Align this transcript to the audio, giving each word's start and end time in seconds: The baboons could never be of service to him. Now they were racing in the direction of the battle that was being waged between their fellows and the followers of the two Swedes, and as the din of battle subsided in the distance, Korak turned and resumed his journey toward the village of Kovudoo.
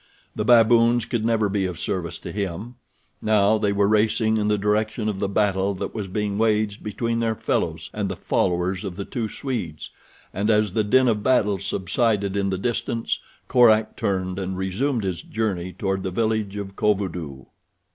The 0.35 0.43
baboons 0.43 1.05
could 1.05 1.23
never 1.23 1.47
be 1.47 1.67
of 1.67 1.79
service 1.79 2.17
to 2.21 2.31
him. 2.31 2.73
Now 3.21 3.59
they 3.59 3.71
were 3.71 3.87
racing 3.87 4.37
in 4.37 4.47
the 4.47 4.57
direction 4.57 5.07
of 5.07 5.19
the 5.19 5.29
battle 5.29 5.75
that 5.75 5.93
was 5.93 6.07
being 6.07 6.39
waged 6.39 6.81
between 6.83 7.19
their 7.19 7.35
fellows 7.35 7.91
and 7.93 8.09
the 8.09 8.15
followers 8.15 8.83
of 8.83 8.95
the 8.95 9.05
two 9.05 9.29
Swedes, 9.29 9.91
and 10.33 10.49
as 10.49 10.73
the 10.73 10.83
din 10.83 11.07
of 11.07 11.21
battle 11.21 11.59
subsided 11.59 12.35
in 12.35 12.49
the 12.49 12.57
distance, 12.57 13.19
Korak 13.47 13.95
turned 13.95 14.39
and 14.39 14.57
resumed 14.57 15.03
his 15.03 15.21
journey 15.21 15.71
toward 15.71 16.01
the 16.01 16.09
village 16.09 16.55
of 16.57 16.75
Kovudoo. 16.75 17.45